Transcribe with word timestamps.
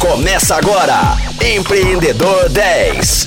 Começa 0.00 0.54
agora, 0.54 1.16
Empreendedor 1.44 2.48
10. 2.48 3.26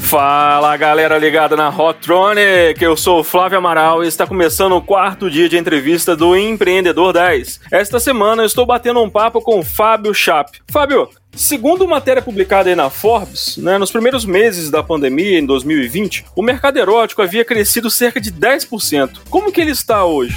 Fala 0.00 0.74
galera 0.78 1.18
ligada 1.18 1.54
na 1.54 1.68
Hotronic, 1.68 2.82
eu 2.82 2.96
sou 2.96 3.20
o 3.20 3.24
Flávio 3.24 3.58
Amaral 3.58 4.02
e 4.02 4.08
está 4.08 4.26
começando 4.26 4.72
o 4.72 4.80
quarto 4.80 5.30
dia 5.30 5.50
de 5.50 5.58
entrevista 5.58 6.16
do 6.16 6.34
Empreendedor 6.34 7.12
10. 7.12 7.60
Esta 7.70 8.00
semana 8.00 8.42
eu 8.42 8.46
estou 8.46 8.64
batendo 8.64 9.02
um 9.02 9.10
papo 9.10 9.42
com 9.42 9.58
o 9.58 9.62
Fábio 9.62 10.14
Chap. 10.14 10.50
Fábio, 10.70 11.08
Segundo 11.34 11.88
matéria 11.88 12.20
publicada 12.20 12.68
aí 12.68 12.76
na 12.76 12.90
Forbes, 12.90 13.56
né, 13.56 13.78
nos 13.78 13.90
primeiros 13.90 14.26
meses 14.26 14.70
da 14.70 14.82
pandemia, 14.82 15.38
em 15.38 15.46
2020, 15.46 16.26
o 16.36 16.42
mercado 16.42 16.78
erótico 16.78 17.22
havia 17.22 17.42
crescido 17.42 17.90
cerca 17.90 18.20
de 18.20 18.30
10%. 18.30 19.20
Como 19.30 19.50
que 19.50 19.60
ele 19.60 19.70
está 19.70 20.04
hoje? 20.04 20.36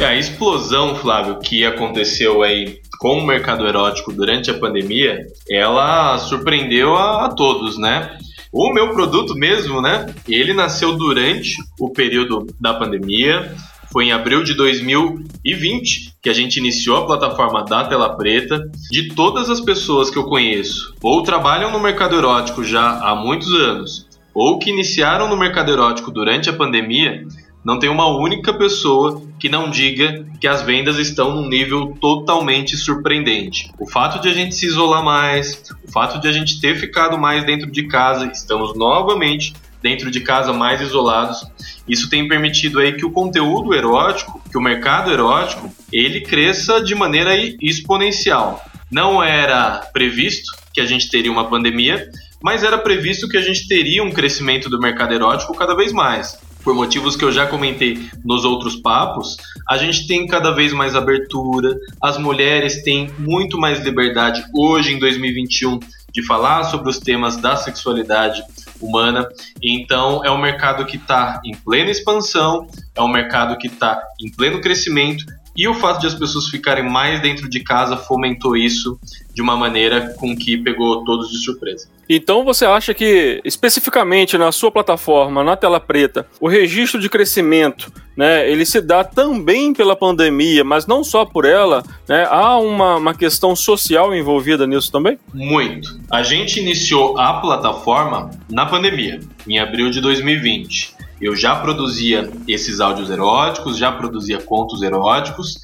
A 0.00 0.14
explosão, 0.14 0.96
Flávio, 0.96 1.38
que 1.40 1.64
aconteceu 1.64 2.42
aí 2.42 2.80
com 2.98 3.18
o 3.18 3.26
mercado 3.26 3.66
erótico 3.66 4.12
durante 4.12 4.50
a 4.50 4.58
pandemia, 4.58 5.26
ela 5.50 6.18
surpreendeu 6.18 6.96
a, 6.96 7.26
a 7.26 7.28
todos, 7.28 7.78
né? 7.78 8.16
O 8.52 8.72
meu 8.72 8.90
produto 8.90 9.34
mesmo, 9.34 9.82
né? 9.82 10.06
Ele 10.28 10.54
nasceu 10.54 10.96
durante 10.96 11.56
o 11.78 11.90
período 11.90 12.46
da 12.60 12.74
pandemia. 12.74 13.54
Foi 13.92 14.06
em 14.06 14.12
abril 14.12 14.42
de 14.42 14.54
2020 14.54 16.14
que 16.22 16.30
a 16.30 16.32
gente 16.32 16.56
iniciou 16.56 16.96
a 16.96 17.06
plataforma 17.06 17.64
da 17.64 17.84
Tela 17.84 18.16
Preta. 18.16 18.60
De 18.90 19.14
todas 19.14 19.50
as 19.50 19.60
pessoas 19.60 20.10
que 20.10 20.16
eu 20.16 20.24
conheço, 20.24 20.94
ou 21.02 21.22
trabalham 21.22 21.70
no 21.70 21.80
mercado 21.80 22.16
erótico 22.16 22.64
já 22.64 22.98
há 22.98 23.14
muitos 23.14 23.52
anos, 23.52 24.06
ou 24.34 24.58
que 24.58 24.70
iniciaram 24.70 25.28
no 25.28 25.36
mercado 25.36 25.70
erótico 25.70 26.10
durante 26.10 26.50
a 26.50 26.52
pandemia, 26.52 27.24
não 27.66 27.80
tem 27.80 27.90
uma 27.90 28.06
única 28.06 28.54
pessoa 28.54 29.20
que 29.40 29.48
não 29.48 29.68
diga 29.68 30.24
que 30.40 30.46
as 30.46 30.62
vendas 30.62 30.98
estão 30.98 31.34
num 31.34 31.48
nível 31.48 31.98
totalmente 32.00 32.76
surpreendente. 32.76 33.72
O 33.76 33.90
fato 33.90 34.22
de 34.22 34.28
a 34.28 34.32
gente 34.32 34.54
se 34.54 34.66
isolar 34.66 35.02
mais, 35.02 35.64
o 35.84 35.90
fato 35.90 36.20
de 36.20 36.28
a 36.28 36.32
gente 36.32 36.60
ter 36.60 36.76
ficado 36.76 37.18
mais 37.18 37.44
dentro 37.44 37.68
de 37.68 37.88
casa, 37.88 38.30
estamos 38.32 38.78
novamente 38.78 39.52
dentro 39.82 40.12
de 40.12 40.20
casa 40.20 40.52
mais 40.52 40.80
isolados. 40.80 41.44
Isso 41.88 42.08
tem 42.08 42.28
permitido 42.28 42.78
aí 42.78 42.92
que 42.92 43.04
o 43.04 43.10
conteúdo 43.10 43.74
erótico, 43.74 44.40
que 44.48 44.56
o 44.56 44.62
mercado 44.62 45.10
erótico, 45.10 45.68
ele 45.92 46.20
cresça 46.20 46.80
de 46.80 46.94
maneira 46.94 47.34
exponencial. 47.60 48.64
Não 48.88 49.20
era 49.20 49.78
previsto 49.92 50.56
que 50.72 50.80
a 50.80 50.86
gente 50.86 51.10
teria 51.10 51.32
uma 51.32 51.50
pandemia, 51.50 52.08
mas 52.40 52.62
era 52.62 52.78
previsto 52.78 53.28
que 53.28 53.36
a 53.36 53.42
gente 53.42 53.66
teria 53.66 54.04
um 54.04 54.12
crescimento 54.12 54.70
do 54.70 54.78
mercado 54.78 55.12
erótico 55.12 55.52
cada 55.52 55.74
vez 55.74 55.92
mais 55.92 56.45
por 56.66 56.74
motivos 56.74 57.14
que 57.14 57.24
eu 57.24 57.30
já 57.30 57.46
comentei 57.46 58.10
nos 58.24 58.44
outros 58.44 58.74
papos, 58.74 59.36
a 59.68 59.76
gente 59.76 60.08
tem 60.08 60.26
cada 60.26 60.50
vez 60.50 60.72
mais 60.72 60.96
abertura, 60.96 61.78
as 62.02 62.18
mulheres 62.18 62.82
têm 62.82 63.08
muito 63.20 63.56
mais 63.56 63.78
liberdade 63.84 64.44
hoje 64.52 64.92
em 64.92 64.98
2021 64.98 65.78
de 66.12 66.26
falar 66.26 66.64
sobre 66.64 66.90
os 66.90 66.98
temas 66.98 67.36
da 67.36 67.54
sexualidade 67.54 68.42
humana. 68.80 69.28
Então, 69.62 70.24
é 70.24 70.30
um 70.32 70.40
mercado 70.40 70.84
que 70.84 70.96
está 70.96 71.40
em 71.44 71.54
plena 71.54 71.88
expansão, 71.88 72.66
é 72.96 73.00
um 73.00 73.08
mercado 73.08 73.56
que 73.58 73.68
está 73.68 74.02
em 74.20 74.28
pleno 74.28 74.60
crescimento 74.60 75.24
e 75.56 75.66
o 75.66 75.74
fato 75.74 76.00
de 76.00 76.06
as 76.06 76.14
pessoas 76.14 76.48
ficarem 76.48 76.88
mais 76.88 77.20
dentro 77.20 77.48
de 77.48 77.60
casa 77.60 77.96
fomentou 77.96 78.56
isso 78.56 78.98
de 79.34 79.42
uma 79.42 79.56
maneira 79.56 80.14
com 80.18 80.36
que 80.36 80.56
pegou 80.56 81.04
todos 81.04 81.30
de 81.30 81.38
surpresa. 81.38 81.88
Então 82.08 82.44
você 82.44 82.64
acha 82.64 82.94
que, 82.94 83.40
especificamente 83.44 84.38
na 84.38 84.52
sua 84.52 84.70
plataforma, 84.70 85.42
na 85.42 85.56
tela 85.56 85.80
preta, 85.80 86.26
o 86.40 86.48
registro 86.48 87.00
de 87.00 87.08
crescimento, 87.08 87.92
né, 88.16 88.50
ele 88.50 88.64
se 88.64 88.80
dá 88.80 89.02
também 89.02 89.74
pela 89.74 89.96
pandemia, 89.96 90.64
mas 90.64 90.86
não 90.86 91.02
só 91.02 91.24
por 91.24 91.44
ela, 91.44 91.82
né, 92.08 92.26
há 92.30 92.56
uma, 92.58 92.96
uma 92.96 93.14
questão 93.14 93.54
social 93.56 94.14
envolvida 94.14 94.66
nisso 94.66 94.90
também? 94.90 95.18
Muito. 95.34 96.00
A 96.10 96.22
gente 96.22 96.60
iniciou 96.60 97.18
a 97.18 97.34
plataforma 97.34 98.30
na 98.48 98.66
pandemia, 98.66 99.20
em 99.46 99.58
abril 99.58 99.90
de 99.90 100.00
2020. 100.00 100.95
Eu 101.20 101.34
já 101.34 101.56
produzia 101.56 102.30
esses 102.46 102.80
áudios 102.80 103.10
eróticos, 103.10 103.78
já 103.78 103.90
produzia 103.90 104.38
contos 104.38 104.82
eróticos. 104.82 105.58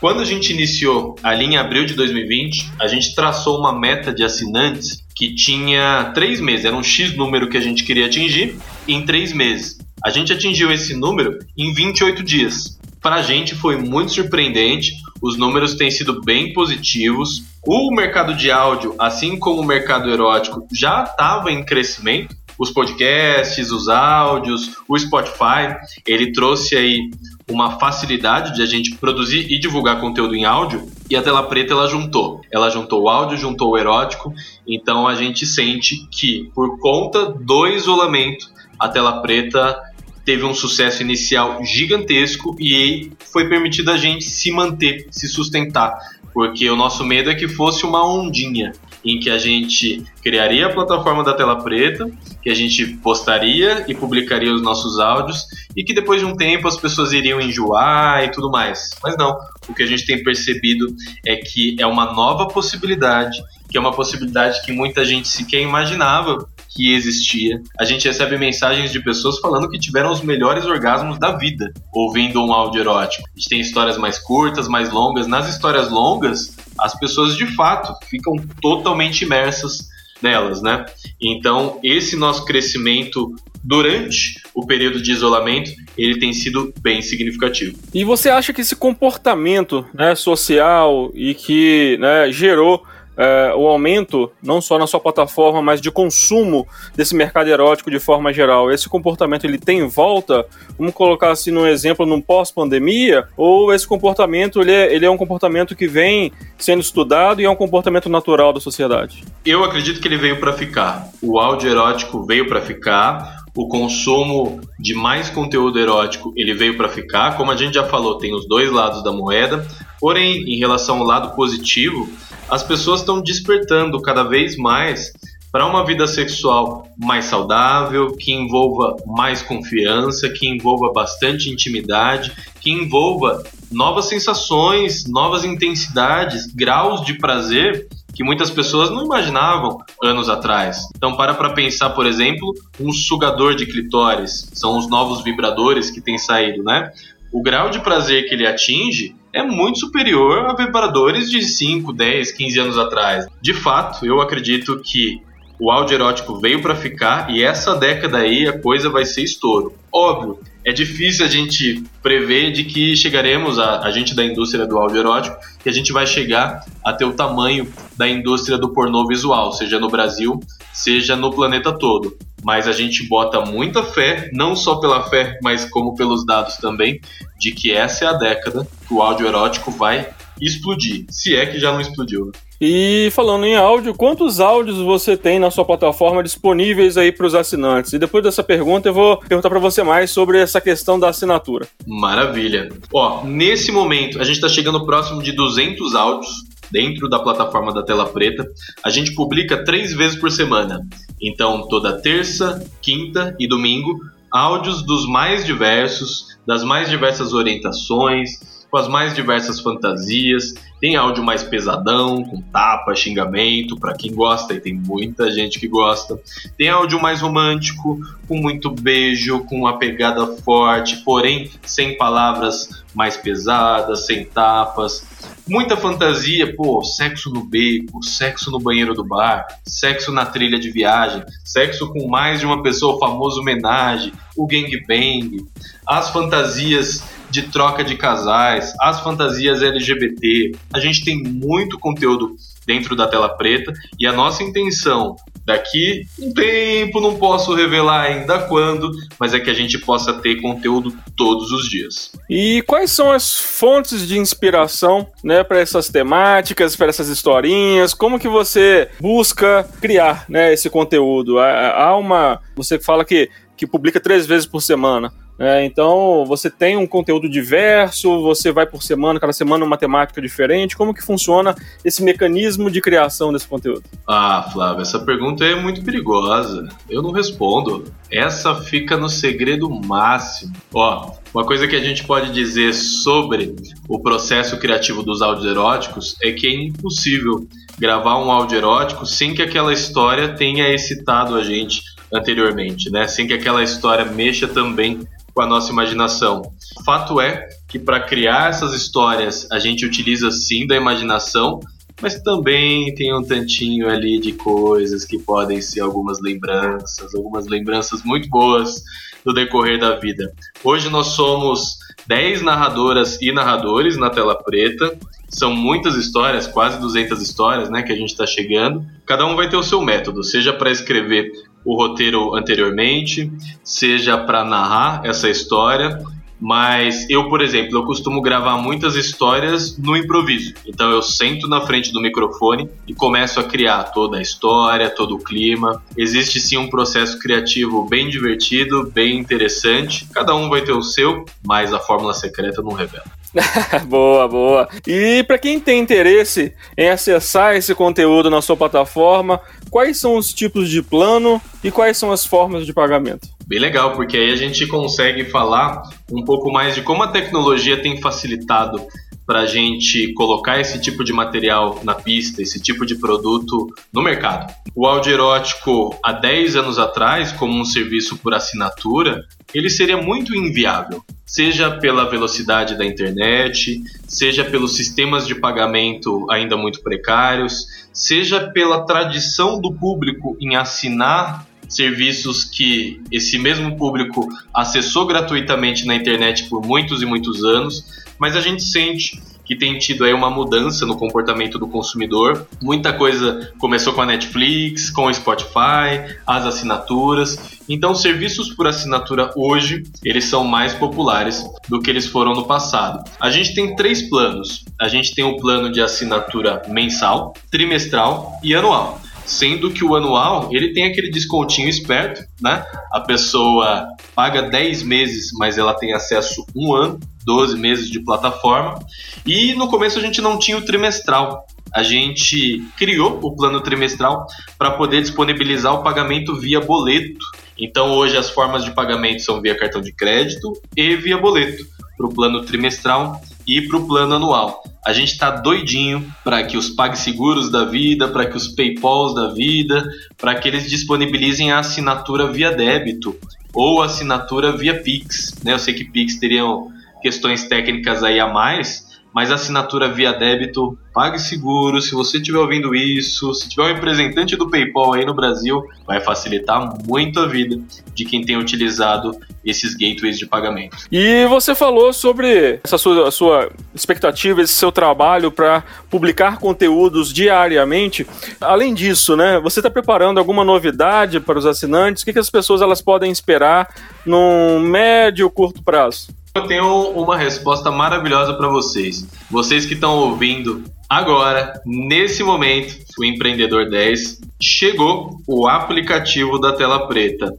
Quando 0.00 0.20
a 0.20 0.24
gente 0.24 0.52
iniciou 0.52 1.16
ali 1.22 1.44
em 1.44 1.56
abril 1.56 1.84
de 1.86 1.94
2020, 1.94 2.72
a 2.78 2.86
gente 2.86 3.14
traçou 3.14 3.58
uma 3.58 3.72
meta 3.72 4.12
de 4.12 4.22
assinantes 4.22 5.02
que 5.16 5.34
tinha 5.34 6.12
três 6.14 6.40
meses, 6.40 6.64
era 6.64 6.76
um 6.76 6.82
X 6.82 7.16
número 7.16 7.48
que 7.48 7.56
a 7.56 7.60
gente 7.60 7.82
queria 7.82 8.06
atingir 8.06 8.56
em 8.86 9.04
três 9.04 9.32
meses. 9.32 9.78
A 10.04 10.10
gente 10.10 10.32
atingiu 10.32 10.70
esse 10.70 10.94
número 10.94 11.38
em 11.56 11.74
28 11.74 12.22
dias. 12.22 12.78
Para 13.02 13.16
a 13.16 13.22
gente 13.22 13.54
foi 13.54 13.76
muito 13.76 14.12
surpreendente, 14.12 14.92
os 15.20 15.36
números 15.36 15.74
têm 15.74 15.90
sido 15.90 16.20
bem 16.22 16.52
positivos. 16.52 17.42
O 17.66 17.92
mercado 17.92 18.34
de 18.34 18.50
áudio, 18.50 18.94
assim 18.98 19.38
como 19.38 19.60
o 19.60 19.66
mercado 19.66 20.10
erótico, 20.10 20.66
já 20.72 21.02
estava 21.02 21.50
em 21.50 21.64
crescimento 21.64 22.36
os 22.58 22.70
podcasts, 22.70 23.70
os 23.70 23.88
áudios, 23.88 24.76
o 24.88 24.98
Spotify, 24.98 25.76
ele 26.06 26.32
trouxe 26.32 26.76
aí 26.76 27.08
uma 27.48 27.78
facilidade 27.78 28.54
de 28.54 28.62
a 28.62 28.66
gente 28.66 28.96
produzir 28.96 29.50
e 29.50 29.58
divulgar 29.58 30.00
conteúdo 30.00 30.34
em 30.34 30.44
áudio 30.44 30.86
e 31.08 31.16
a 31.16 31.22
tela 31.22 31.44
preta 31.44 31.72
ela 31.72 31.86
juntou. 31.86 32.42
Ela 32.52 32.68
juntou 32.68 33.04
o 33.04 33.08
áudio, 33.08 33.38
juntou 33.38 33.70
o 33.70 33.78
erótico, 33.78 34.34
então 34.66 35.06
a 35.06 35.14
gente 35.14 35.46
sente 35.46 36.06
que 36.10 36.50
por 36.54 36.78
conta 36.78 37.26
do 37.26 37.66
isolamento, 37.68 38.50
a 38.78 38.88
tela 38.88 39.22
preta 39.22 39.80
teve 40.24 40.44
um 40.44 40.54
sucesso 40.54 41.02
inicial 41.02 41.64
gigantesco 41.64 42.54
e 42.60 43.12
foi 43.32 43.48
permitido 43.48 43.90
a 43.90 43.96
gente 43.96 44.24
se 44.24 44.50
manter, 44.50 45.06
se 45.10 45.26
sustentar, 45.26 45.96
porque 46.34 46.68
o 46.68 46.76
nosso 46.76 47.02
medo 47.02 47.30
é 47.30 47.34
que 47.34 47.48
fosse 47.48 47.86
uma 47.86 48.06
ondinha 48.06 48.72
em 49.08 49.18
que 49.18 49.30
a 49.30 49.38
gente 49.38 50.04
criaria 50.22 50.66
a 50.66 50.72
plataforma 50.72 51.24
da 51.24 51.32
tela 51.32 51.62
preta, 51.62 52.06
que 52.42 52.50
a 52.50 52.54
gente 52.54 52.86
postaria 52.98 53.86
e 53.88 53.94
publicaria 53.94 54.52
os 54.52 54.60
nossos 54.60 54.98
áudios 54.98 55.46
e 55.74 55.82
que 55.82 55.94
depois 55.94 56.20
de 56.20 56.26
um 56.26 56.36
tempo 56.36 56.68
as 56.68 56.76
pessoas 56.76 57.12
iriam 57.12 57.40
enjoar 57.40 58.22
e 58.24 58.30
tudo 58.30 58.50
mais. 58.50 58.90
Mas 59.02 59.16
não, 59.16 59.34
o 59.66 59.72
que 59.72 59.82
a 59.82 59.86
gente 59.86 60.04
tem 60.04 60.22
percebido 60.22 60.94
é 61.26 61.36
que 61.36 61.74
é 61.80 61.86
uma 61.86 62.12
nova 62.12 62.48
possibilidade, 62.48 63.42
que 63.70 63.78
é 63.78 63.80
uma 63.80 63.92
possibilidade 63.92 64.62
que 64.62 64.72
muita 64.72 65.06
gente 65.06 65.26
sequer 65.26 65.62
imaginava 65.62 66.46
que 66.78 66.94
existia. 66.94 67.60
A 67.76 67.84
gente 67.84 68.06
recebe 68.06 68.38
mensagens 68.38 68.92
de 68.92 69.02
pessoas 69.02 69.40
falando 69.40 69.68
que 69.68 69.80
tiveram 69.80 70.12
os 70.12 70.22
melhores 70.22 70.64
orgasmos 70.64 71.18
da 71.18 71.36
vida 71.36 71.72
ouvindo 71.92 72.40
um 72.40 72.52
áudio 72.52 72.82
erótico. 72.82 73.24
A 73.26 73.36
gente 73.36 73.48
tem 73.48 73.60
histórias 73.60 73.98
mais 73.98 74.20
curtas, 74.20 74.68
mais 74.68 74.92
longas. 74.92 75.26
Nas 75.26 75.48
histórias 75.48 75.90
longas, 75.90 76.56
as 76.78 76.96
pessoas 76.96 77.36
de 77.36 77.46
fato 77.56 77.92
ficam 78.08 78.36
totalmente 78.62 79.24
imersas 79.24 79.88
nelas, 80.22 80.62
né? 80.62 80.86
Então, 81.20 81.80
esse 81.82 82.14
nosso 82.14 82.44
crescimento 82.44 83.34
durante 83.64 84.40
o 84.54 84.64
período 84.64 85.02
de 85.02 85.10
isolamento, 85.10 85.72
ele 85.96 86.20
tem 86.20 86.32
sido 86.32 86.72
bem 86.80 87.02
significativo. 87.02 87.76
E 87.92 88.04
você 88.04 88.28
acha 88.28 88.52
que 88.52 88.60
esse 88.60 88.76
comportamento 88.76 89.84
né, 89.92 90.14
social 90.14 91.10
e 91.12 91.34
que 91.34 91.98
né, 92.00 92.30
gerou 92.30 92.84
é, 93.18 93.52
o 93.56 93.66
aumento, 93.66 94.30
não 94.40 94.60
só 94.60 94.78
na 94.78 94.86
sua 94.86 95.00
plataforma, 95.00 95.60
mas 95.60 95.80
de 95.80 95.90
consumo 95.90 96.66
desse 96.94 97.16
mercado 97.16 97.48
erótico 97.48 97.90
de 97.90 97.98
forma 97.98 98.32
geral, 98.32 98.70
esse 98.70 98.88
comportamento 98.88 99.44
ele 99.44 99.58
tem 99.58 99.86
volta? 99.88 100.46
Vamos 100.78 100.94
colocar 100.94 101.32
assim 101.32 101.50
num 101.50 101.66
exemplo, 101.66 102.06
num 102.06 102.20
pós-pandemia? 102.20 103.26
Ou 103.36 103.74
esse 103.74 103.86
comportamento 103.86 104.60
ele 104.60 104.72
é, 104.72 104.94
ele 104.94 105.04
é 105.04 105.10
um 105.10 105.16
comportamento 105.16 105.74
que 105.74 105.88
vem 105.88 106.32
sendo 106.56 106.80
estudado 106.80 107.42
e 107.42 107.44
é 107.44 107.50
um 107.50 107.56
comportamento 107.56 108.08
natural 108.08 108.52
da 108.52 108.60
sociedade? 108.60 109.24
Eu 109.44 109.64
acredito 109.64 110.00
que 110.00 110.06
ele 110.06 110.16
veio 110.16 110.38
para 110.38 110.52
ficar. 110.52 111.08
O 111.20 111.40
áudio 111.40 111.68
erótico 111.70 112.24
veio 112.24 112.46
para 112.46 112.60
ficar 112.60 113.38
o 113.58 113.66
consumo 113.66 114.60
de 114.78 114.94
mais 114.94 115.28
conteúdo 115.30 115.80
erótico 115.80 116.32
ele 116.36 116.54
veio 116.54 116.76
para 116.76 116.88
ficar. 116.88 117.36
Como 117.36 117.50
a 117.50 117.56
gente 117.56 117.74
já 117.74 117.82
falou, 117.82 118.16
tem 118.16 118.32
os 118.32 118.46
dois 118.46 118.70
lados 118.70 119.02
da 119.02 119.10
moeda. 119.10 119.66
Porém, 119.98 120.44
em 120.44 120.60
relação 120.60 120.98
ao 120.98 121.04
lado 121.04 121.34
positivo, 121.34 122.08
as 122.48 122.62
pessoas 122.62 123.00
estão 123.00 123.20
despertando 123.20 124.00
cada 124.00 124.22
vez 124.22 124.56
mais 124.56 125.12
para 125.50 125.66
uma 125.66 125.84
vida 125.84 126.06
sexual 126.06 126.86
mais 126.98 127.24
saudável, 127.24 128.14
que 128.16 128.32
envolva 128.32 128.96
mais 129.06 129.40
confiança, 129.40 130.28
que 130.28 130.46
envolva 130.46 130.92
bastante 130.92 131.50
intimidade, 131.50 132.32
que 132.60 132.70
envolva 132.70 133.42
novas 133.70 134.06
sensações, 134.06 135.06
novas 135.06 135.44
intensidades, 135.44 136.46
graus 136.46 137.04
de 137.04 137.14
prazer 137.14 137.88
que 138.14 138.24
muitas 138.24 138.50
pessoas 138.50 138.90
não 138.90 139.04
imaginavam 139.04 139.78
anos 140.02 140.28
atrás. 140.28 140.80
Então 140.96 141.16
para 141.16 141.34
para 141.34 141.50
pensar, 141.50 141.90
por 141.90 142.04
exemplo, 142.04 142.52
um 142.80 142.92
sugador 142.92 143.54
de 143.54 143.64
clitóris, 143.64 144.50
são 144.54 144.76
os 144.76 144.88
novos 144.88 145.22
vibradores 145.22 145.88
que 145.88 146.00
têm 146.00 146.18
saído, 146.18 146.62
né? 146.64 146.90
O 147.32 147.40
grau 147.40 147.70
de 147.70 147.78
prazer 147.78 148.28
que 148.28 148.34
ele 148.34 148.46
atinge 148.46 149.14
é 149.38 149.42
muito 149.44 149.78
superior 149.78 150.46
a 150.46 150.52
vibradores 150.52 151.30
de 151.30 151.42
5, 151.42 151.92
10, 151.92 152.32
15 152.32 152.58
anos 152.58 152.78
atrás. 152.78 153.24
De 153.40 153.54
fato, 153.54 154.04
eu 154.04 154.20
acredito 154.20 154.80
que 154.80 155.22
o 155.60 155.70
áudio 155.70 155.94
erótico 155.94 156.40
veio 156.40 156.60
para 156.60 156.74
ficar 156.74 157.30
e 157.30 157.42
essa 157.42 157.76
década 157.76 158.18
aí 158.18 158.48
a 158.48 158.58
coisa 158.58 158.90
vai 158.90 159.04
ser 159.04 159.22
estouro. 159.22 159.74
Óbvio, 159.92 160.40
é 160.64 160.72
difícil 160.72 161.24
a 161.24 161.28
gente 161.28 161.84
prever 162.02 162.50
de 162.50 162.64
que 162.64 162.96
chegaremos, 162.96 163.60
a, 163.60 163.80
a 163.82 163.92
gente 163.92 164.12
da 164.12 164.24
indústria 164.24 164.66
do 164.66 164.76
áudio 164.76 164.98
erótico, 164.98 165.36
que 165.62 165.68
a 165.68 165.72
gente 165.72 165.92
vai 165.92 166.06
chegar 166.06 166.64
a 166.84 166.92
ter 166.92 167.04
o 167.04 167.12
tamanho 167.12 167.72
da 167.96 168.08
indústria 168.08 168.58
do 168.58 168.70
pornô 168.70 169.06
visual, 169.06 169.52
seja 169.52 169.78
no 169.78 169.88
Brasil, 169.88 170.40
seja 170.72 171.14
no 171.14 171.30
planeta 171.30 171.72
todo. 171.72 172.16
Mas 172.48 172.66
a 172.66 172.72
gente 172.72 173.06
bota 173.06 173.42
muita 173.42 173.82
fé, 173.82 174.30
não 174.32 174.56
só 174.56 174.76
pela 174.76 175.02
fé, 175.02 175.38
mas 175.42 175.66
como 175.66 175.94
pelos 175.94 176.24
dados 176.24 176.56
também, 176.56 176.98
de 177.38 177.52
que 177.52 177.70
essa 177.70 178.06
é 178.06 178.08
a 178.08 178.14
década 178.14 178.66
que 178.86 178.94
o 178.94 179.02
áudio 179.02 179.26
erótico 179.26 179.70
vai 179.70 180.08
explodir, 180.40 181.04
se 181.10 181.36
é 181.36 181.44
que 181.44 181.60
já 181.60 181.70
não 181.70 181.78
explodiu. 181.78 182.24
Né? 182.24 182.32
E 182.58 183.10
falando 183.12 183.44
em 183.44 183.54
áudio, 183.54 183.92
quantos 183.92 184.40
áudios 184.40 184.78
você 184.78 185.14
tem 185.14 185.38
na 185.38 185.50
sua 185.50 185.62
plataforma 185.62 186.22
disponíveis 186.22 186.96
aí 186.96 187.12
para 187.12 187.26
os 187.26 187.34
assinantes? 187.34 187.92
E 187.92 187.98
depois 187.98 188.24
dessa 188.24 188.42
pergunta 188.42 188.88
eu 188.88 188.94
vou 188.94 189.18
perguntar 189.18 189.50
para 189.50 189.58
você 189.58 189.82
mais 189.82 190.10
sobre 190.10 190.38
essa 190.38 190.58
questão 190.58 190.98
da 190.98 191.10
assinatura. 191.10 191.68
Maravilha. 191.86 192.70
Ó, 192.94 193.24
nesse 193.24 193.70
momento 193.70 194.22
a 194.22 194.24
gente 194.24 194.36
está 194.36 194.48
chegando 194.48 194.86
próximo 194.86 195.22
de 195.22 195.32
200 195.32 195.94
áudios 195.94 196.30
dentro 196.70 197.10
da 197.10 197.18
plataforma 197.18 197.74
da 197.74 197.82
Tela 197.82 198.06
Preta. 198.06 198.46
A 198.82 198.88
gente 198.88 199.14
publica 199.14 199.62
três 199.64 199.92
vezes 199.92 200.18
por 200.18 200.30
semana. 200.30 200.80
Então, 201.20 201.66
toda 201.68 202.00
terça, 202.00 202.64
quinta 202.80 203.34
e 203.38 203.48
domingo, 203.48 204.00
áudios 204.30 204.82
dos 204.82 205.06
mais 205.06 205.44
diversos, 205.44 206.38
das 206.46 206.62
mais 206.62 206.88
diversas 206.88 207.32
orientações, 207.32 208.66
com 208.70 208.76
as 208.76 208.88
mais 208.88 209.14
diversas 209.14 209.60
fantasias. 209.60 210.54
Tem 210.80 210.94
áudio 210.96 211.24
mais 211.24 211.42
pesadão, 211.42 212.22
com 212.24 212.40
tapa, 212.40 212.94
xingamento, 212.94 213.78
para 213.78 213.94
quem 213.94 214.14
gosta, 214.14 214.54
e 214.54 214.60
tem 214.60 214.74
muita 214.74 215.30
gente 215.30 215.58
que 215.58 215.66
gosta. 215.66 216.20
Tem 216.56 216.68
áudio 216.68 217.00
mais 217.00 217.20
romântico, 217.20 217.98
com 218.28 218.36
muito 218.36 218.70
beijo, 218.70 219.40
com 219.44 219.60
uma 219.60 219.78
pegada 219.78 220.26
forte, 220.44 220.96
porém 221.04 221.50
sem 221.62 221.96
palavras 221.96 222.84
mais 222.94 223.16
pesadas, 223.16 224.06
sem 224.06 224.24
tapas. 224.24 225.04
Muita 225.48 225.76
fantasia, 225.76 226.54
pô, 226.54 226.84
sexo 226.84 227.30
no 227.30 227.42
beco, 227.42 228.02
sexo 228.02 228.50
no 228.50 228.60
banheiro 228.60 228.94
do 228.94 229.04
bar, 229.04 229.46
sexo 229.66 230.12
na 230.12 230.26
trilha 230.26 230.58
de 230.58 230.70
viagem, 230.70 231.24
sexo 231.44 231.90
com 231.92 232.06
mais 232.06 232.38
de 232.38 232.46
uma 232.46 232.62
pessoa, 232.62 232.98
famoso 232.98 233.40
homenagem, 233.40 234.12
o 234.36 234.46
gangbang, 234.46 235.44
as 235.86 236.10
fantasias 236.10 237.02
de 237.30 237.42
troca 237.42 237.84
de 237.84 237.96
casais, 237.96 238.74
as 238.80 239.00
fantasias 239.00 239.62
LGBT. 239.62 240.52
A 240.72 240.80
gente 240.80 241.04
tem 241.04 241.22
muito 241.22 241.78
conteúdo 241.78 242.36
dentro 242.66 242.94
da 242.94 243.06
tela 243.06 243.30
preta 243.30 243.72
e 243.98 244.06
a 244.06 244.12
nossa 244.12 244.42
intenção 244.42 245.16
daqui 245.48 246.06
um 246.20 246.34
tempo, 246.34 247.00
não 247.00 247.16
posso 247.16 247.54
revelar 247.54 248.02
ainda 248.02 248.38
quando, 248.40 248.90
mas 249.18 249.32
é 249.32 249.40
que 249.40 249.48
a 249.48 249.54
gente 249.54 249.78
possa 249.78 250.12
ter 250.12 250.42
conteúdo 250.42 250.92
todos 251.16 251.50
os 251.50 251.70
dias. 251.70 252.12
E 252.28 252.62
quais 252.66 252.90
são 252.90 253.10
as 253.10 253.38
fontes 253.38 254.06
de 254.06 254.18
inspiração, 254.18 255.06
né, 255.24 255.42
para 255.42 255.58
essas 255.58 255.88
temáticas, 255.88 256.76
para 256.76 256.88
essas 256.88 257.08
historinhas? 257.08 257.94
Como 257.94 258.18
que 258.18 258.28
você 258.28 258.90
busca 259.00 259.66
criar, 259.80 260.26
né, 260.28 260.52
esse 260.52 260.68
conteúdo? 260.68 261.38
Há 261.38 261.96
uma, 261.96 262.42
você 262.54 262.78
fala 262.78 263.02
que 263.02 263.30
que 263.58 263.66
publica 263.66 263.98
três 263.98 264.24
vezes 264.24 264.46
por 264.46 264.62
semana. 264.62 265.12
É, 265.38 265.64
então, 265.64 266.24
você 266.26 266.50
tem 266.50 266.76
um 266.76 266.86
conteúdo 266.86 267.28
diverso, 267.28 268.20
você 268.22 268.50
vai 268.50 268.66
por 268.66 268.82
semana, 268.82 269.20
cada 269.20 269.32
semana 269.32 269.64
uma 269.64 269.76
temática 269.76 270.20
diferente. 270.20 270.76
Como 270.76 270.92
que 270.92 271.04
funciona 271.04 271.54
esse 271.84 272.02
mecanismo 272.02 272.68
de 272.70 272.80
criação 272.80 273.32
desse 273.32 273.46
conteúdo? 273.46 273.84
Ah, 274.06 274.50
Flávio, 274.52 274.82
essa 274.82 274.98
pergunta 274.98 275.44
é 275.44 275.54
muito 275.54 275.82
perigosa. 275.84 276.68
Eu 276.90 277.02
não 277.02 277.12
respondo. 277.12 277.84
Essa 278.10 278.56
fica 278.56 278.96
no 278.96 279.08
segredo 279.08 279.70
máximo. 279.70 280.52
Ó, 280.74 281.12
uma 281.32 281.44
coisa 281.44 281.68
que 281.68 281.76
a 281.76 281.80
gente 281.80 282.04
pode 282.04 282.32
dizer 282.32 282.74
sobre 282.74 283.54
o 283.88 284.00
processo 284.00 284.58
criativo 284.58 285.02
dos 285.04 285.22
áudios 285.22 285.46
eróticos 285.46 286.16
é 286.22 286.32
que 286.32 286.46
é 286.46 286.52
impossível 286.52 287.46
gravar 287.78 288.18
um 288.18 288.30
áudio 288.32 288.58
erótico 288.58 289.06
sem 289.06 289.34
que 289.34 289.42
aquela 289.42 289.72
história 289.72 290.34
tenha 290.34 290.68
excitado 290.68 291.36
a 291.36 291.44
gente 291.44 291.82
anteriormente, 292.12 292.90
né? 292.90 293.06
Sem 293.06 293.26
que 293.26 293.34
aquela 293.34 293.62
história 293.62 294.04
mexa 294.04 294.48
também 294.48 295.00
com 295.38 295.42
a 295.42 295.46
nossa 295.46 295.70
imaginação. 295.70 296.42
Fato 296.84 297.20
é 297.20 297.48
que 297.68 297.78
para 297.78 298.00
criar 298.00 298.50
essas 298.50 298.74
histórias 298.74 299.46
a 299.52 299.60
gente 299.60 299.86
utiliza 299.86 300.32
sim 300.32 300.66
da 300.66 300.74
imaginação, 300.74 301.60
mas 302.02 302.20
também 302.24 302.92
tem 302.96 303.16
um 303.16 303.22
tantinho 303.22 303.88
ali 303.88 304.18
de 304.18 304.32
coisas 304.32 305.04
que 305.04 305.16
podem 305.16 305.62
ser 305.62 305.78
algumas 305.78 306.20
lembranças, 306.20 307.14
algumas 307.14 307.46
lembranças 307.46 308.02
muito 308.02 308.28
boas 308.28 308.82
do 309.24 309.32
decorrer 309.32 309.78
da 309.78 309.94
vida. 309.94 310.34
Hoje 310.64 310.90
nós 310.90 311.06
somos 311.08 311.78
10 312.08 312.42
narradoras 312.42 313.22
e 313.22 313.30
narradores 313.30 313.96
na 313.96 314.10
tela 314.10 314.34
preta. 314.34 314.98
São 315.28 315.54
muitas 315.54 315.94
histórias, 315.94 316.48
quase 316.48 316.80
200 316.80 317.22
histórias, 317.22 317.70
né, 317.70 317.84
que 317.84 317.92
a 317.92 317.96
gente 317.96 318.10
está 318.10 318.26
chegando. 318.26 318.84
Cada 319.06 319.24
um 319.24 319.36
vai 319.36 319.48
ter 319.48 319.56
o 319.56 319.62
seu 319.62 319.80
método, 319.82 320.24
seja 320.24 320.52
para 320.52 320.72
escrever 320.72 321.30
o 321.68 321.76
roteiro 321.76 322.34
anteriormente, 322.34 323.30
seja 323.62 324.16
para 324.16 324.42
narrar 324.42 325.02
essa 325.04 325.28
história, 325.28 326.02
mas 326.40 327.04
eu, 327.10 327.28
por 327.28 327.42
exemplo, 327.42 327.76
eu 327.76 327.84
costumo 327.84 328.22
gravar 328.22 328.56
muitas 328.56 328.94
histórias 328.94 329.76
no 329.76 329.94
improviso. 329.94 330.54
Então 330.66 330.90
eu 330.90 331.02
sento 331.02 331.46
na 331.46 331.60
frente 331.60 331.92
do 331.92 332.00
microfone 332.00 332.70
e 332.86 332.94
começo 332.94 333.38
a 333.38 333.44
criar 333.44 333.84
toda 333.84 334.16
a 334.16 334.22
história, 334.22 334.88
todo 334.88 335.16
o 335.16 335.18
clima. 335.18 335.82
Existe 335.94 336.40
sim 336.40 336.56
um 336.56 336.70
processo 336.70 337.18
criativo 337.18 337.86
bem 337.86 338.08
divertido, 338.08 338.90
bem 338.90 339.18
interessante. 339.18 340.08
Cada 340.14 340.34
um 340.34 340.48
vai 340.48 340.62
ter 340.62 340.72
o 340.72 340.82
seu, 340.82 341.26
mas 341.44 341.74
a 341.74 341.78
fórmula 341.78 342.14
secreta 342.14 342.62
não 342.62 342.72
revela. 342.72 343.17
boa, 343.86 344.28
boa. 344.28 344.68
E 344.86 345.22
para 345.24 345.38
quem 345.38 345.60
tem 345.60 345.80
interesse 345.80 346.52
em 346.76 346.88
acessar 346.88 347.54
esse 347.56 347.74
conteúdo 347.74 348.30
na 348.30 348.40
sua 348.40 348.56
plataforma, 348.56 349.40
quais 349.70 349.98
são 349.98 350.16
os 350.16 350.32
tipos 350.32 350.68
de 350.68 350.82
plano 350.82 351.40
e 351.62 351.70
quais 351.70 351.96
são 351.96 352.10
as 352.10 352.24
formas 352.24 352.64
de 352.66 352.72
pagamento? 352.72 353.28
Bem 353.46 353.58
legal, 353.58 353.92
porque 353.92 354.16
aí 354.16 354.32
a 354.32 354.36
gente 354.36 354.66
consegue 354.66 355.24
falar 355.24 355.82
um 356.10 356.24
pouco 356.24 356.50
mais 356.50 356.74
de 356.74 356.82
como 356.82 357.02
a 357.02 357.08
tecnologia 357.08 357.80
tem 357.80 358.00
facilitado 358.00 358.86
para 359.28 359.40
a 359.40 359.46
gente 359.46 360.14
colocar 360.14 360.58
esse 360.58 360.80
tipo 360.80 361.04
de 361.04 361.12
material 361.12 361.80
na 361.84 361.94
pista, 361.94 362.40
esse 362.40 362.58
tipo 362.58 362.86
de 362.86 362.94
produto 362.94 363.68
no 363.92 364.00
mercado. 364.00 364.50
O 364.74 364.86
áudio 364.86 365.12
erótico, 365.12 365.94
há 366.02 366.12
10 366.12 366.56
anos 366.56 366.78
atrás, 366.78 367.30
como 367.30 367.60
um 367.60 367.64
serviço 367.64 368.16
por 368.16 368.32
assinatura, 368.32 369.26
ele 369.52 369.68
seria 369.68 369.98
muito 369.98 370.34
inviável, 370.34 371.04
seja 371.26 371.70
pela 371.70 372.08
velocidade 372.08 372.74
da 372.74 372.86
internet, 372.86 373.82
seja 374.06 374.46
pelos 374.46 374.74
sistemas 374.74 375.26
de 375.26 375.34
pagamento 375.34 376.26
ainda 376.30 376.56
muito 376.56 376.82
precários, 376.82 377.66
seja 377.92 378.50
pela 378.50 378.86
tradição 378.86 379.60
do 379.60 379.74
público 379.74 380.38
em 380.40 380.56
assinar 380.56 381.46
serviços 381.68 382.44
que 382.44 383.00
esse 383.12 383.38
mesmo 383.38 383.76
público 383.76 384.28
acessou 384.54 385.06
gratuitamente 385.06 385.86
na 385.86 385.94
internet 385.94 386.48
por 386.48 386.64
muitos 386.64 387.02
e 387.02 387.06
muitos 387.06 387.44
anos, 387.44 387.84
mas 388.18 388.34
a 388.34 388.40
gente 388.40 388.62
sente 388.62 389.20
que 389.48 389.56
tem 389.56 389.78
tido 389.78 390.04
aí 390.04 390.12
uma 390.12 390.28
mudança 390.28 390.84
no 390.84 390.94
comportamento 390.94 391.58
do 391.58 391.66
consumidor. 391.66 392.46
Muita 392.60 392.92
coisa 392.92 393.50
começou 393.58 393.94
com 393.94 394.02
a 394.02 394.06
Netflix, 394.06 394.90
com 394.90 395.06
o 395.06 395.14
Spotify, 395.14 396.18
as 396.26 396.44
assinaturas. 396.44 397.58
Então, 397.66 397.94
serviços 397.94 398.50
por 398.50 398.66
assinatura 398.66 399.32
hoje, 399.34 399.84
eles 400.04 400.24
são 400.24 400.44
mais 400.44 400.74
populares 400.74 401.42
do 401.66 401.80
que 401.80 401.88
eles 401.88 402.06
foram 402.06 402.34
no 402.34 402.46
passado. 402.46 403.02
A 403.18 403.30
gente 403.30 403.54
tem 403.54 403.74
três 403.74 404.02
planos. 404.10 404.66
A 404.78 404.86
gente 404.86 405.14
tem 405.14 405.24
o 405.24 405.38
plano 405.38 405.72
de 405.72 405.80
assinatura 405.80 406.60
mensal, 406.68 407.32
trimestral 407.50 408.38
e 408.42 408.54
anual 408.54 409.00
sendo 409.28 409.70
que 409.70 409.84
o 409.84 409.94
anual 409.94 410.48
ele 410.50 410.72
tem 410.72 410.84
aquele 410.84 411.10
descontinho 411.10 411.68
esperto, 411.68 412.22
né? 412.40 412.64
A 412.90 413.00
pessoa 413.00 413.86
paga 414.14 414.42
10 414.42 414.82
meses, 414.82 415.30
mas 415.34 415.58
ela 415.58 415.74
tem 415.74 415.92
acesso 415.92 416.44
um 416.56 416.74
ano, 416.74 416.98
12 417.24 417.56
meses 417.58 417.90
de 417.90 418.00
plataforma. 418.00 418.78
E 419.26 419.54
no 419.54 419.68
começo 419.68 419.98
a 419.98 420.02
gente 420.02 420.22
não 420.22 420.38
tinha 420.38 420.56
o 420.56 420.64
trimestral. 420.64 421.46
A 421.74 421.82
gente 421.82 422.64
criou 422.78 423.20
o 423.22 423.36
plano 423.36 423.60
trimestral 423.60 424.26
para 424.58 424.70
poder 424.70 425.02
disponibilizar 425.02 425.74
o 425.74 425.82
pagamento 425.82 426.34
via 426.34 426.60
boleto. 426.60 427.24
Então 427.58 427.92
hoje 427.92 428.16
as 428.16 428.30
formas 428.30 428.64
de 428.64 428.70
pagamento 428.70 429.22
são 429.22 429.42
via 429.42 429.58
cartão 429.58 429.82
de 429.82 429.92
crédito 429.92 430.54
e 430.74 430.96
via 430.96 431.18
boleto 431.18 431.66
para 431.98 432.06
o 432.06 432.14
plano 432.14 432.42
trimestral 432.44 433.20
e 433.46 433.60
para 433.60 433.76
o 433.76 433.86
plano 433.86 434.14
anual. 434.14 434.62
A 434.88 434.92
gente 434.94 435.12
está 435.12 435.30
doidinho 435.30 436.10
para 436.24 436.42
que 436.44 436.56
os 436.56 436.70
PagSeguros 436.70 437.50
da 437.52 437.62
vida, 437.62 438.08
para 438.08 438.24
que 438.24 438.38
os 438.38 438.48
PayPals 438.48 439.14
da 439.14 439.34
vida, 439.34 439.86
para 440.16 440.34
que 440.34 440.48
eles 440.48 440.66
disponibilizem 440.66 441.52
a 441.52 441.58
assinatura 441.58 442.26
via 442.32 442.50
débito 442.50 443.14
ou 443.52 443.82
assinatura 443.82 444.50
via 444.50 444.80
Pix. 444.82 445.34
Né? 445.44 445.52
Eu 445.52 445.58
sei 445.58 445.74
que 445.74 445.84
Pix 445.84 446.16
teriam 446.16 446.72
questões 447.02 447.46
técnicas 447.46 448.02
aí 448.02 448.18
a 448.18 448.28
mais, 448.28 448.87
mas 449.18 449.32
assinatura 449.32 449.88
via 449.88 450.12
débito, 450.12 450.78
PagSeguro. 450.94 451.82
Se 451.82 451.90
você 451.90 452.18
estiver 452.18 452.38
ouvindo 452.38 452.72
isso, 452.72 453.34
se 453.34 453.48
tiver 453.48 453.64
um 453.64 453.74
representante 453.74 454.36
do 454.36 454.48
PayPal 454.48 454.92
aí 454.92 455.04
no 455.04 455.12
Brasil, 455.12 455.60
vai 455.84 456.00
facilitar 456.00 456.72
muito 456.86 457.18
a 457.18 457.26
vida 457.26 457.58
de 457.92 458.04
quem 458.04 458.24
tem 458.24 458.36
utilizado 458.36 459.18
esses 459.44 459.74
gateways 459.74 460.20
de 460.20 460.24
pagamento. 460.24 460.76
E 460.92 461.26
você 461.26 461.52
falou 461.52 461.92
sobre 461.92 462.60
essa 462.62 462.78
sua, 462.78 463.10
sua 463.10 463.50
expectativa, 463.74 464.40
esse 464.40 464.52
seu 464.52 464.70
trabalho 464.70 465.32
para 465.32 465.64
publicar 465.90 466.38
conteúdos 466.38 467.12
diariamente. 467.12 468.06
Além 468.40 468.72
disso, 468.72 469.16
né, 469.16 469.40
você 469.40 469.58
está 469.58 469.68
preparando 469.68 470.18
alguma 470.18 470.44
novidade 470.44 471.18
para 471.18 471.36
os 471.36 471.44
assinantes? 471.44 472.04
O 472.04 472.06
que, 472.06 472.12
que 472.12 472.20
as 472.20 472.30
pessoas 472.30 472.62
elas 472.62 472.80
podem 472.80 473.10
esperar 473.10 473.68
num 474.06 474.60
médio 474.60 475.28
curto 475.28 475.60
prazo? 475.60 476.16
Eu 476.38 476.46
tenho 476.46 476.90
uma 476.92 477.16
resposta 477.16 477.68
maravilhosa 477.68 478.32
para 478.32 478.46
vocês. 478.46 479.04
Vocês 479.28 479.66
que 479.66 479.74
estão 479.74 479.96
ouvindo 479.96 480.62
agora, 480.88 481.60
nesse 481.66 482.22
momento, 482.22 482.78
o 482.96 483.04
Empreendedor 483.04 483.68
10 483.68 484.20
chegou 484.40 485.20
o 485.26 485.48
aplicativo 485.48 486.38
da 486.38 486.52
tela 486.52 486.86
preta. 486.86 487.34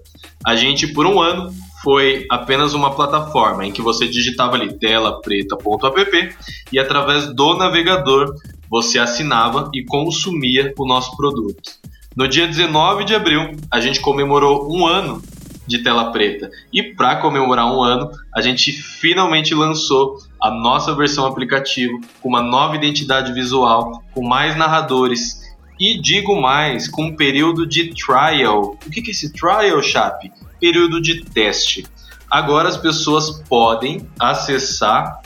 A 0.46 0.53
gente, 0.53 0.86
por 0.88 1.06
um 1.06 1.22
ano, 1.22 1.50
foi 1.82 2.25
apenas 2.29 2.74
uma 2.74 2.94
plataforma 2.94 3.65
em 3.65 3.72
que 3.72 3.82
você 3.82 4.06
digitava 4.06 4.58
ali 4.58 4.77
telapreta.app 4.77 6.36
e 6.74 6.77
através 6.77 7.34
do 7.34 7.53
navegador 7.53 8.36
você 8.70 9.00
assinava 9.00 9.72
e 9.74 9.86
consumia 9.86 10.74
o 10.77 10.86
nosso 10.86 11.15
produto. 11.15 11.72
No 12.18 12.27
dia 12.27 12.46
19 12.46 13.06
de 13.06 13.15
abril, 13.15 13.51
a 13.72 13.79
gente 13.79 14.01
comemorou 14.01 14.70
um 14.70 14.86
ano 14.86 15.24
de 15.69 15.83
tela 15.83 16.11
preta. 16.11 16.49
E 16.73 16.81
para 16.81 17.17
comemorar 17.17 17.71
um 17.71 17.81
ano, 17.81 18.11
a 18.35 18.41
gente 18.41 18.71
finalmente 18.71 19.53
lançou 19.53 20.17
a 20.41 20.49
nossa 20.49 20.93
versão 20.95 21.25
aplicativo 21.25 22.01
com 22.21 22.27
uma 22.27 22.41
nova 22.41 22.75
identidade 22.75 23.31
visual, 23.31 24.03
com 24.13 24.27
mais 24.27 24.57
narradores 24.57 25.39
e 25.79 26.01
digo 26.01 26.41
mais, 26.41 26.89
com 26.89 27.05
um 27.05 27.15
período 27.15 27.65
de 27.65 27.93
trial. 27.93 28.77
O 28.85 28.89
que 28.89 28.99
é 29.07 29.11
esse 29.11 29.31
trial, 29.31 29.81
Chape? 29.81 30.31
Período 30.59 31.01
de 31.01 31.23
teste. 31.23 31.85
Agora 32.29 32.67
as 32.67 32.77
pessoas 32.77 33.41
podem 33.47 34.07
acessar, 34.19 35.21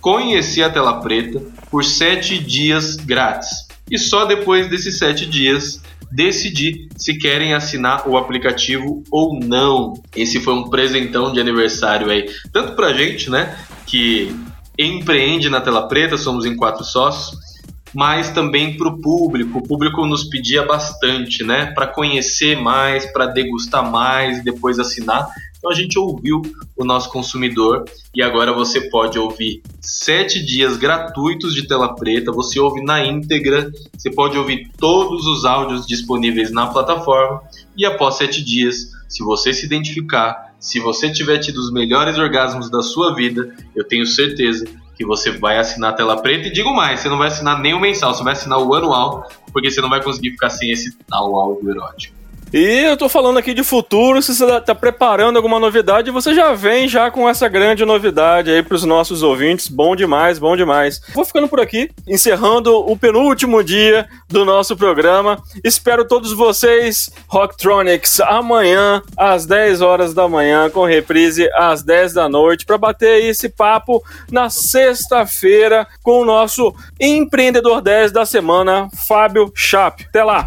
conhecer 0.00 0.64
a 0.64 0.70
tela 0.70 1.00
preta 1.00 1.40
por 1.70 1.84
sete 1.84 2.38
dias 2.38 2.96
grátis. 2.96 3.66
E 3.90 3.98
só 3.98 4.24
depois 4.24 4.68
desses 4.68 4.98
sete 4.98 5.24
dias 5.24 5.80
decidir 6.10 6.88
se 6.96 7.18
querem 7.18 7.54
assinar 7.54 8.08
o 8.08 8.16
aplicativo 8.16 9.02
ou 9.10 9.38
não. 9.38 9.94
Esse 10.14 10.40
foi 10.40 10.54
um 10.54 10.70
presentão 10.70 11.32
de 11.32 11.40
aniversário 11.40 12.10
aí, 12.10 12.30
tanto 12.52 12.72
pra 12.72 12.92
gente, 12.92 13.30
né, 13.30 13.56
que 13.86 14.34
empreende 14.78 15.48
na 15.48 15.60
tela 15.60 15.88
preta, 15.88 16.18
somos 16.18 16.44
em 16.44 16.54
quatro 16.54 16.84
sócios, 16.84 17.38
mas 17.94 18.30
também 18.30 18.76
para 18.76 18.88
o 18.88 19.00
público. 19.00 19.58
O 19.58 19.62
público 19.62 20.04
nos 20.04 20.24
pedia 20.24 20.64
bastante, 20.64 21.42
né, 21.42 21.66
para 21.74 21.86
conhecer 21.86 22.60
mais, 22.60 23.06
para 23.12 23.26
degustar 23.26 23.90
mais 23.90 24.38
e 24.38 24.44
depois 24.44 24.78
assinar. 24.78 25.26
Então 25.66 25.74
a 25.74 25.80
gente 25.80 25.98
ouviu 25.98 26.42
o 26.76 26.84
nosso 26.84 27.10
consumidor 27.10 27.84
e 28.14 28.22
agora 28.22 28.52
você 28.52 28.82
pode 28.82 29.18
ouvir 29.18 29.62
sete 29.80 30.40
dias 30.40 30.76
gratuitos 30.76 31.52
de 31.56 31.66
tela 31.66 31.92
preta. 31.92 32.30
Você 32.30 32.60
ouve 32.60 32.84
na 32.84 33.04
íntegra, 33.04 33.72
você 33.92 34.08
pode 34.08 34.38
ouvir 34.38 34.70
todos 34.78 35.26
os 35.26 35.44
áudios 35.44 35.84
disponíveis 35.84 36.52
na 36.52 36.68
plataforma 36.68 37.42
e 37.76 37.84
após 37.84 38.14
sete 38.14 38.44
dias, 38.44 38.92
se 39.08 39.24
você 39.24 39.52
se 39.52 39.66
identificar, 39.66 40.54
se 40.60 40.78
você 40.78 41.10
tiver 41.10 41.40
tido 41.40 41.58
os 41.58 41.72
melhores 41.72 42.16
orgasmos 42.16 42.70
da 42.70 42.80
sua 42.80 43.12
vida, 43.12 43.52
eu 43.74 43.82
tenho 43.82 44.06
certeza 44.06 44.66
que 44.94 45.04
você 45.04 45.32
vai 45.32 45.58
assinar 45.58 45.90
a 45.90 45.94
tela 45.94 46.22
preta. 46.22 46.46
E 46.46 46.52
digo 46.52 46.72
mais, 46.76 47.00
você 47.00 47.08
não 47.08 47.18
vai 47.18 47.26
assinar 47.26 47.60
nem 47.60 47.74
o 47.74 47.80
mensal, 47.80 48.14
você 48.14 48.22
vai 48.22 48.34
assinar 48.34 48.60
o 48.60 48.72
anual, 48.72 49.28
porque 49.52 49.68
você 49.68 49.80
não 49.80 49.90
vai 49.90 50.00
conseguir 50.00 50.30
ficar 50.30 50.48
sem 50.48 50.70
esse 50.70 50.96
tal 51.08 51.34
áudio 51.34 51.70
erótico. 51.70 52.25
E 52.58 52.84
eu 52.86 52.96
tô 52.96 53.06
falando 53.06 53.36
aqui 53.36 53.52
de 53.52 53.62
futuro, 53.62 54.22
se 54.22 54.34
você 54.34 54.60
tá 54.62 54.74
preparando 54.74 55.36
alguma 55.36 55.60
novidade, 55.60 56.10
você 56.10 56.34
já 56.34 56.54
vem 56.54 56.88
já 56.88 57.10
com 57.10 57.28
essa 57.28 57.46
grande 57.48 57.84
novidade 57.84 58.50
aí 58.50 58.62
pros 58.62 58.82
nossos 58.82 59.22
ouvintes. 59.22 59.68
Bom 59.68 59.94
demais, 59.94 60.38
bom 60.38 60.56
demais. 60.56 61.02
Vou 61.12 61.26
ficando 61.26 61.48
por 61.48 61.60
aqui, 61.60 61.90
encerrando 62.08 62.74
o 62.74 62.96
penúltimo 62.96 63.62
dia 63.62 64.08
do 64.26 64.42
nosso 64.42 64.74
programa. 64.74 65.38
Espero 65.62 66.08
todos 66.08 66.32
vocês, 66.32 67.10
Rocktronics, 67.28 68.20
amanhã 68.20 69.02
às 69.18 69.44
10 69.44 69.82
horas 69.82 70.14
da 70.14 70.26
manhã, 70.26 70.70
com 70.70 70.86
reprise 70.86 71.50
às 71.52 71.82
10 71.82 72.14
da 72.14 72.26
noite, 72.26 72.64
para 72.64 72.78
bater 72.78 73.22
esse 73.22 73.50
papo 73.50 74.02
na 74.32 74.48
sexta-feira 74.48 75.86
com 76.02 76.22
o 76.22 76.24
nosso 76.24 76.74
empreendedor 76.98 77.82
10 77.82 78.12
da 78.12 78.24
semana, 78.24 78.88
Fábio 79.06 79.52
Chap. 79.54 80.06
Até 80.08 80.24
lá! 80.24 80.46